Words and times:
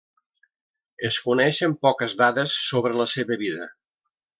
Es 1.09 1.19
coneixen 1.27 1.77
poques 1.87 2.19
dades 2.25 2.59
sobre 2.73 2.99
la 3.05 3.11
seva 3.17 3.43
vida. 3.45 3.73